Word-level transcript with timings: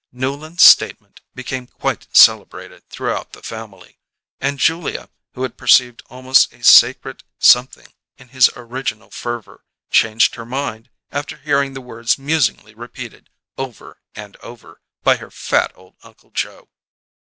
Newland's 0.11 0.63
statement 0.63 1.21
became 1.35 1.67
quite 1.67 2.07
celebrated 2.11 2.89
throughout 2.89 3.33
the 3.33 3.43
family: 3.43 3.99
and 4.39 4.57
Julia, 4.57 5.11
who 5.35 5.43
had 5.43 5.57
perceived 5.59 6.01
almost 6.09 6.51
a 6.51 6.63
sacred 6.63 7.23
something 7.37 7.85
in 8.17 8.29
his 8.29 8.49
original 8.55 9.11
fervour, 9.11 9.63
changed 9.91 10.33
her 10.33 10.45
mind 10.45 10.89
after 11.11 11.37
hearing 11.37 11.75
the 11.75 11.81
words 11.81 12.17
musingly 12.17 12.73
repeated, 12.73 13.29
over 13.59 14.01
and 14.15 14.37
over, 14.37 14.81
by 15.03 15.17
her 15.17 15.29
fat 15.29 15.71
old 15.75 15.95
Uncle 16.01 16.31
Joe. 16.31 16.71